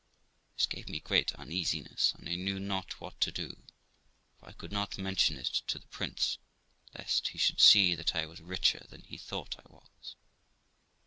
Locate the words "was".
8.25-8.39, 9.71-10.15